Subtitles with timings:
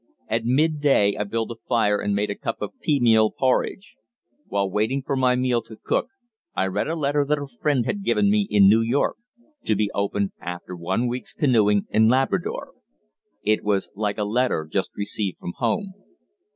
[0.27, 3.97] At midday I built a fire and made a cup of pea meal porridge.
[4.47, 6.07] While waiting for my meal to cook,
[6.55, 9.17] I read a letter that a friend had given me in New York,
[9.65, 12.73] "to be opened after one week's canoeing in Labrador."
[13.43, 15.93] It was like a letter just received from home.